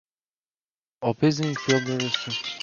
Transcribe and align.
Opposing 1.03 1.53
fielders 1.53 1.85
were 1.89 1.93
allowed 1.93 1.99
to 1.99 1.99
catch 1.99 2.05
the 2.05 2.17
cat 2.17 2.23
in 2.23 2.31
flight. 2.43 2.59